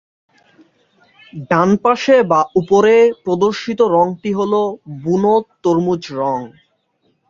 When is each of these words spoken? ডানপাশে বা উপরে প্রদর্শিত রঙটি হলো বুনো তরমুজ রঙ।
ডানপাশে 1.49 2.17
বা 2.31 2.41
উপরে 2.59 2.93
প্রদর্শিত 3.23 3.79
রঙটি 3.95 4.31
হলো 4.39 4.61
বুনো 5.01 5.33
তরমুজ 5.63 6.03
রঙ। 6.19 6.39